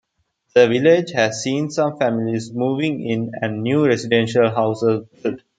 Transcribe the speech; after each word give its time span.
The 0.55 0.67
village 0.67 1.11
has 1.11 1.43
seen 1.43 1.69
some 1.69 1.99
families 1.99 2.51
moving 2.51 3.07
in 3.07 3.33
and 3.39 3.61
new 3.61 3.85
residential 3.85 4.49
houses 4.49 5.05
built. 5.21 5.41